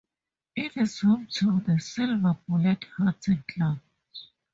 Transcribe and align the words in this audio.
It 0.55 0.75
is 0.77 0.99
home 1.01 1.27
to 1.33 1.59
the 1.59 1.79
Silver 1.79 2.35
Bullet 2.47 2.85
Hunting 2.97 3.43
club. 3.47 3.79